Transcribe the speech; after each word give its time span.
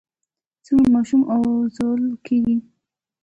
څنګه 0.65 0.87
ماشوم 0.93 1.21
ارزول 1.35 2.03
کېږي؟ 2.25 2.57